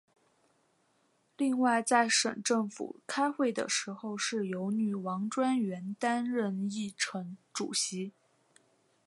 [1.37, 8.11] 另外在省政府开会的时候是由女王专员担任议程主席。